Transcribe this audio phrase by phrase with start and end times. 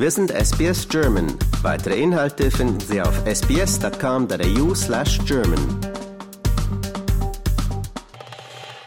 [0.00, 1.26] Wir sind SBS German.
[1.62, 5.58] Weitere Inhalte finden Sie auf sbs.com.au slash German.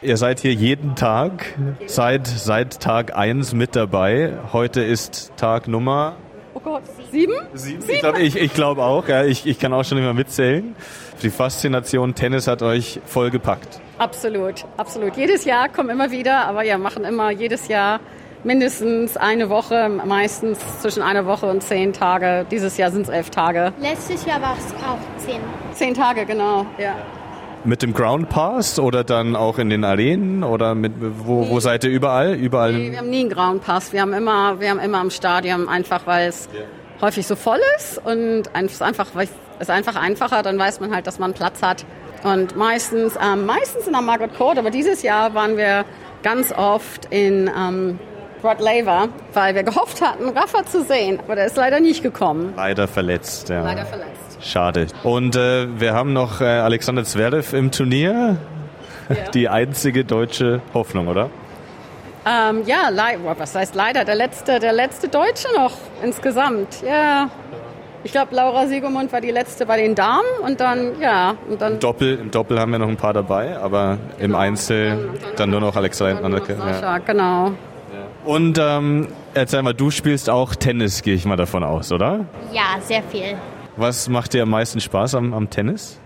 [0.01, 4.37] Ihr seid hier jeden Tag, seit, seit Tag 1 mit dabei.
[4.53, 6.15] Heute ist Tag Nummer
[6.53, 7.33] Oh Gott, sieben?
[7.55, 7.83] Sieben?
[7.89, 9.25] Ich glaube ich, ich glaub auch, ja.
[9.25, 10.75] ich, ich kann auch schon nicht mehr mitzählen.
[11.23, 13.81] Die Faszination Tennis hat euch voll gepackt.
[13.97, 15.17] Absolut, absolut.
[15.17, 17.99] Jedes Jahr kommen immer wieder, aber ja, machen immer jedes Jahr
[18.43, 22.45] mindestens eine Woche, meistens zwischen einer Woche und zehn Tage.
[22.49, 23.73] Dieses Jahr sind es elf Tage.
[23.79, 25.39] Letztes Jahr war es auch zehn.
[25.73, 26.95] Zehn Tage, genau, ja.
[27.63, 31.83] Mit dem Ground Pass oder dann auch in den Arenen oder mit, wo, wo seid
[31.83, 32.33] ihr überall?
[32.33, 32.73] Überall?
[32.73, 33.93] Nee, wir haben nie einen Ground Pass.
[33.93, 36.63] Wir haben immer, wir haben immer im Stadion einfach, weil es yeah.
[37.01, 39.29] häufig so voll ist und es einfach, es
[39.59, 40.41] ist einfach einfacher.
[40.41, 41.85] Dann weiß man halt, dass man Platz hat.
[42.23, 45.85] Und meistens, ähm, meistens in der Margaret Court, aber dieses Jahr waren wir
[46.23, 47.99] ganz oft in ähm,
[48.43, 52.53] Rod Laver, weil wir gehofft hatten, Rafa zu sehen, aber der ist leider nicht gekommen.
[52.55, 53.63] Leider verletzt, ja.
[53.63, 54.39] Leider verletzt.
[54.41, 54.87] Schade.
[55.03, 58.37] Und äh, wir haben noch äh, Alexander Zverev im Turnier.
[59.09, 59.29] Ja.
[59.33, 61.29] Die einzige deutsche Hoffnung, oder?
[62.25, 62.89] Ähm, ja,
[63.37, 64.05] was heißt leider?
[64.05, 65.73] Der letzte, der letzte Deutsche noch
[66.03, 66.81] insgesamt.
[66.85, 67.29] Ja.
[68.03, 71.35] Ich glaube, Laura Siegemund war die letzte bei den Damen und dann, ja.
[71.49, 74.25] Und dann Im, Doppel, Im Doppel haben wir noch ein paar dabei, aber genau.
[74.25, 76.27] im Einzel dann, dann, dann, nur noch Alexander.
[76.27, 76.97] Nur noch Sascha, ja.
[76.97, 77.51] genau.
[78.25, 82.25] Und ähm, erzähl mal, du spielst auch Tennis, gehe ich mal davon aus, oder?
[82.53, 83.35] Ja, sehr viel.
[83.77, 85.99] Was macht dir am meisten Spaß am, am Tennis?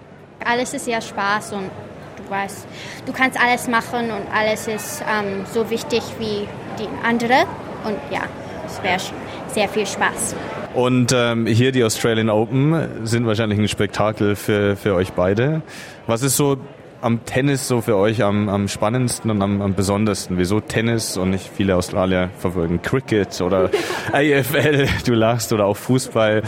[0.44, 1.70] Alles ist ja Spaß und
[2.18, 2.68] du weißt,
[3.06, 6.48] du kannst alles machen und alles ist ähm, so wichtig wie
[6.80, 7.46] die andere.
[7.84, 8.22] Und ja,
[8.66, 9.00] es wäre
[9.48, 10.36] sehr viel Spaß.
[10.74, 15.62] Und ähm, hier die Australian Open sind wahrscheinlich ein Spektakel für, für euch beide.
[16.06, 16.58] Was ist so
[17.06, 20.40] am Tennis so für euch am, am spannendsten und am, am besondersten?
[20.40, 23.70] Wieso Tennis und nicht viele Australier verfolgen Cricket oder
[24.12, 26.42] AFL, du lachst, oder auch Fußball?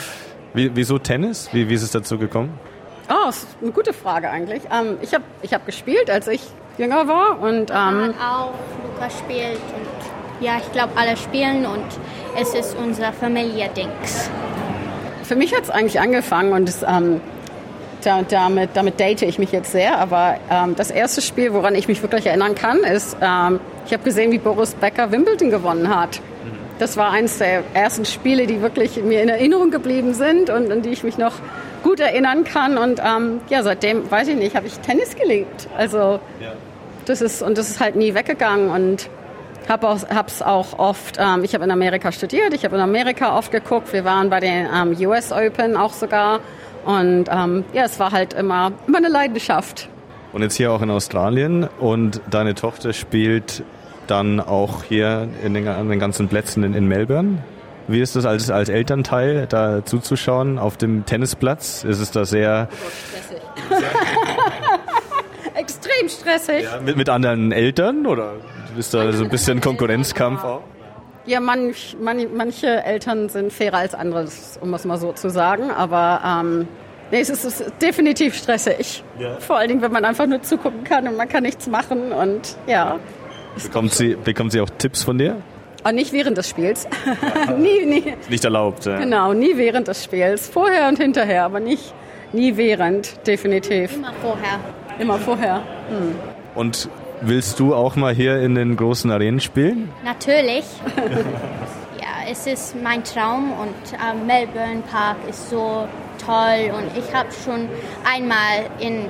[0.55, 1.49] Wie, wieso Tennis?
[1.51, 2.59] Wie, wie ist es dazu gekommen?
[3.07, 4.63] Oh, das ist eine gute Frage eigentlich.
[4.63, 6.41] Ähm, ich habe ich hab gespielt, als ich
[6.79, 7.39] jünger war.
[7.39, 8.53] Und, ähm, auch,
[8.83, 11.85] Lukas spielt und ja, ich glaube, alle spielen und
[12.35, 14.31] es ist unser Familie-Dings.
[15.21, 17.21] Für mich hat es eigentlich angefangen und es, ähm,
[18.07, 19.99] da, damit, damit date ich mich jetzt sehr.
[19.99, 24.03] Aber ähm, das erste Spiel, woran ich mich wirklich erinnern kann, ist, ähm, ich habe
[24.03, 26.21] gesehen, wie Boris Becker Wimbledon gewonnen hat.
[26.79, 30.83] Das war eines der ersten Spiele, die wirklich mir in Erinnerung geblieben sind und an
[30.83, 31.33] die ich mich noch
[31.83, 32.77] gut erinnern kann.
[32.77, 35.67] Und ähm, ja, seitdem, weiß ich nicht, habe ich Tennis geliebt.
[35.75, 36.19] Also
[37.05, 39.09] das ist, und das ist halt nie weggegangen und
[39.67, 39.97] habe
[40.27, 43.91] es auch oft, ähm, ich habe in Amerika studiert, ich habe in Amerika oft geguckt,
[43.91, 46.39] wir waren bei den ähm, US Open auch sogar
[46.87, 49.89] und ähm, ja, es war halt immer, immer eine Leidenschaft.
[50.31, 53.63] Und jetzt hier auch in Australien und deine Tochter spielt
[54.07, 57.39] dann auch hier in den, an den ganzen Plätzen in, in Melbourne.
[57.89, 61.83] Wie ist das als, als Elternteil, da zuzuschauen auf dem Tennisplatz?
[61.83, 62.69] Ist es da sehr...
[62.71, 63.41] Oh Gott, stressig.
[65.55, 66.63] Extrem stressig.
[66.63, 68.35] Ja, mit, mit anderen Eltern oder
[68.77, 70.61] ist da so ein bisschen Konkurrenzkampf auch?
[71.27, 74.27] Ja, manch, man, manche Eltern sind fairer als andere,
[74.61, 75.69] um es mal so zu sagen.
[75.71, 76.67] Aber ähm,
[77.11, 79.03] nee, es ist, es ist definitiv stressig.
[79.19, 79.35] Ja.
[79.39, 82.13] Vor allen Dingen, wenn man einfach nur zugucken kann und man kann nichts machen.
[82.13, 82.97] Und ja.
[83.61, 85.35] Bekommt sie, bekommt sie auch Tipps von dir?
[85.83, 86.87] Aber nicht während des Spiels.
[87.57, 88.13] nie, nie.
[88.29, 88.85] Nicht erlaubt.
[88.85, 88.97] Ja.
[88.97, 90.47] Genau, nie während des Spiels.
[90.47, 91.93] Vorher und hinterher, aber nicht
[92.31, 93.95] nie während, definitiv.
[93.95, 94.59] Immer vorher.
[94.99, 95.55] Immer vorher.
[95.89, 96.15] Hm.
[96.55, 96.89] Und
[97.21, 99.89] Willst du auch mal hier in den großen Arenen spielen?
[100.03, 100.65] Natürlich.
[101.99, 105.87] ja, es ist mein Traum und äh, Melbourne Park ist so
[106.23, 107.67] toll und ich habe schon
[108.05, 109.09] einmal in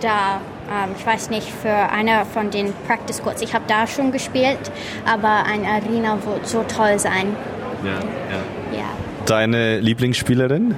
[0.00, 0.40] da,
[0.70, 4.70] ähm, ich weiß nicht, für einer von den Practice Courts, ich habe da schon gespielt,
[5.04, 7.36] aber eine Arena wird so toll sein.
[7.84, 8.78] Ja, ja.
[8.78, 8.84] ja.
[9.26, 10.74] Deine Lieblingsspielerin?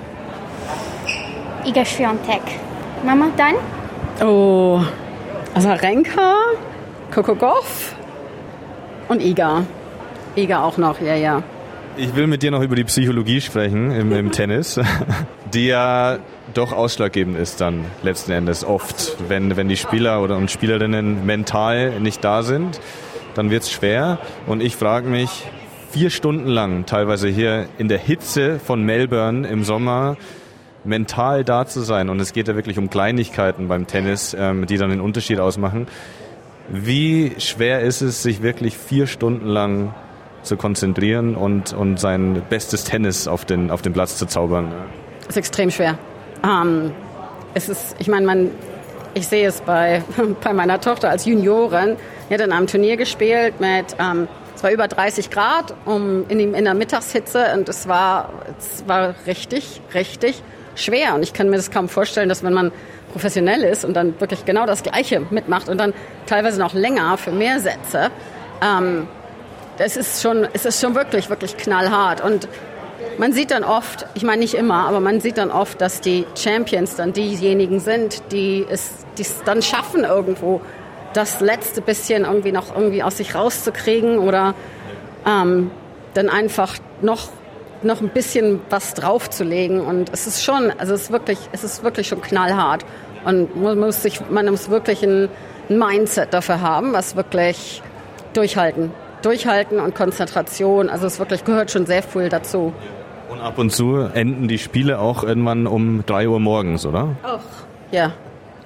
[1.64, 2.42] Iga Swiatek.
[3.04, 3.54] Mama, dann?
[4.26, 4.82] Oh,
[5.54, 6.34] Asarenka,
[7.10, 7.94] Kokogov
[9.08, 9.66] und Iga.
[10.34, 11.42] Iga auch noch, ja, ja.
[11.98, 14.80] Ich will mit dir noch über die Psychologie sprechen im, im Tennis,
[15.52, 16.18] die ja
[16.54, 22.00] doch ausschlaggebend ist dann letzten Endes oft, wenn, wenn die Spieler oder und Spielerinnen mental
[22.00, 22.80] nicht da sind,
[23.34, 24.20] dann wird es schwer.
[24.46, 25.44] Und ich frage mich,
[25.90, 30.16] vier Stunden lang, teilweise hier in der Hitze von Melbourne im Sommer,
[30.84, 32.08] mental da zu sein.
[32.08, 35.86] Und es geht ja wirklich um Kleinigkeiten beim Tennis, ähm, die dann den Unterschied ausmachen.
[36.68, 39.94] Wie schwer ist es, sich wirklich vier Stunden lang
[40.42, 44.72] zu konzentrieren und, und sein bestes Tennis auf den, auf den Platz zu zaubern?
[45.20, 45.98] Das ist extrem schwer.
[46.44, 46.92] Ähm,
[47.54, 48.50] es ist, ich meine, man,
[49.14, 50.02] ich sehe es bei,
[50.42, 51.96] bei meiner Tochter als Juniorin.
[52.28, 56.54] Die hat in einem Turnier gespielt mit ähm, es war über 30 Grad um, in,
[56.54, 60.40] in der Mittagshitze und es war, es war richtig, richtig
[60.74, 61.14] schwer.
[61.14, 62.72] Und ich kann mir das kaum vorstellen, dass wenn man
[63.12, 65.92] professionell ist und dann wirklich genau das Gleiche mitmacht und dann
[66.26, 68.10] teilweise noch länger für mehr Sätze,
[68.62, 69.06] ähm,
[69.78, 72.22] es ist schon, es ist schon wirklich, wirklich knallhart.
[72.22, 72.48] Und
[73.18, 76.26] man sieht dann oft, ich meine nicht immer, aber man sieht dann oft, dass die
[76.36, 80.60] Champions dann diejenigen sind, die es, die es dann schaffen irgendwo
[81.12, 84.54] das letzte bisschen irgendwie noch irgendwie aus sich rauszukriegen oder
[85.26, 85.70] ähm,
[86.14, 87.28] dann einfach noch
[87.84, 91.82] noch ein bisschen was draufzulegen und es ist schon, also es ist wirklich, es ist
[91.82, 92.84] wirklich schon knallhart
[93.24, 95.28] und man muss sich, man muss wirklich ein
[95.68, 97.82] Mindset dafür haben, was wirklich
[98.34, 98.90] durchhalten,
[99.22, 102.72] durchhalten und Konzentration, also es wirklich gehört schon sehr viel dazu.
[103.30, 107.16] Und ab und zu enden die Spiele auch irgendwann um 3 Uhr morgens, oder?
[107.22, 107.40] Auch,
[107.90, 108.12] ja.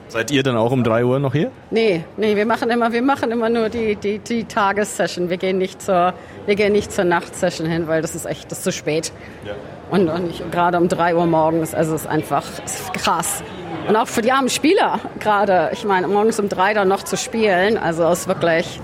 [0.08, 1.50] Seid ihr dann auch um 3 Uhr noch hier?
[1.70, 5.31] Nee, nee, wir machen immer, wir machen immer nur die, die, die Tagessession.
[5.31, 6.14] Wir gehen nicht zur,
[6.47, 9.12] wir gehen nicht zur Nachtsession hin, weil das ist echt, das ist zu spät.
[9.44, 9.55] Ja.
[9.91, 13.43] Und, und gerade um 3 Uhr morgens, also es ist einfach ist krass.
[13.88, 15.70] Und auch für die armen Spieler gerade.
[15.73, 18.81] Ich meine, morgens um 3 dann noch zu spielen, also es ist wirklich,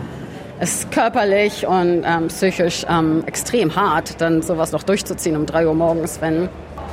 [0.58, 5.66] es ist körperlich und ähm, psychisch ähm, extrem hart, dann sowas noch durchzuziehen um 3
[5.66, 6.48] Uhr morgens, wenn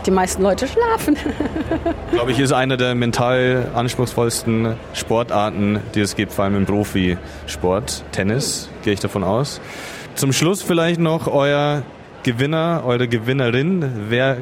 [0.05, 1.17] die meisten Leute schlafen.
[2.11, 8.03] Glaube ich, ist eine der mental anspruchsvollsten Sportarten, die es gibt, vor allem im Profisport.
[8.11, 9.61] Tennis, gehe ich davon aus.
[10.15, 11.83] Zum Schluss vielleicht noch euer
[12.23, 14.07] Gewinner, eure Gewinnerin.
[14.09, 14.37] Wer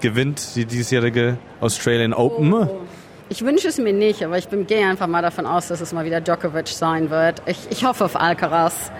[0.00, 2.52] gewinnt die diesjährige Australian Open?
[2.52, 2.80] Oh.
[3.28, 6.04] Ich wünsche es mir nicht, aber ich gehe einfach mal davon aus, dass es mal
[6.04, 7.42] wieder Djokovic sein wird.
[7.46, 8.92] Ich, ich hoffe auf Alcaraz.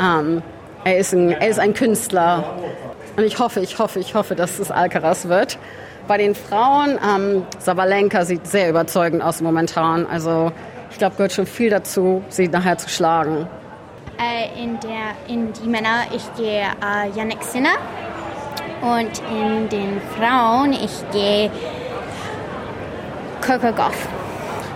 [0.00, 0.42] Ähm,
[0.84, 2.56] er, ist ein, er ist ein Künstler.
[3.16, 5.58] Und ich hoffe, ich hoffe, ich hoffe, dass es Alcaraz wird.
[6.06, 10.06] Bei den Frauen, ähm, Sabalenka sieht sehr überzeugend aus momentan.
[10.06, 10.52] Also
[10.90, 13.48] ich glaube, gehört schon viel dazu, sie nachher zu schlagen.
[14.18, 17.74] Äh, in, der, in die Männer, ich gehe äh, Yannick Sinner.
[18.82, 21.50] Und in den Frauen, ich gehe
[23.40, 24.08] Coco Goff.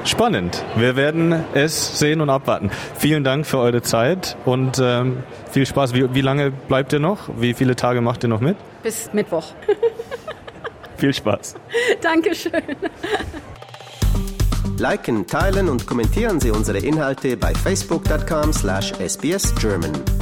[0.05, 0.65] Spannend.
[0.77, 2.71] Wir werden es sehen und abwarten.
[2.97, 5.93] Vielen Dank für eure Zeit und ähm, viel Spaß.
[5.93, 7.29] Wie, wie lange bleibt ihr noch?
[7.37, 8.57] Wie viele Tage macht ihr noch mit?
[8.83, 9.45] Bis Mittwoch.
[10.99, 11.55] viel Spaß.
[12.01, 12.63] Dankeschön.
[14.79, 20.18] Liken, teilen und kommentieren Sie unsere Inhalte bei facebook.com/sbsgerman.